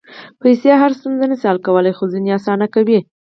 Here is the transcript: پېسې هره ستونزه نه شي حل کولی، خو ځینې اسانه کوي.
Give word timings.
پېسې 0.41 0.69
هره 0.81 0.95
ستونزه 0.99 1.25
نه 1.31 1.35
شي 1.39 1.45
حل 1.51 1.59
کولی، 1.67 1.91
خو 1.97 2.03
ځینې 2.13 2.29
اسانه 2.37 2.67
کوي. 2.73 2.99